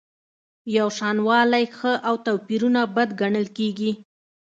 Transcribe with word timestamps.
یوشانوالی 0.77 1.65
ښه 1.77 1.93
او 2.07 2.15
توپیرونه 2.25 2.81
بد 2.95 3.09
ګڼل 3.21 3.47
کیږي. 3.57 3.91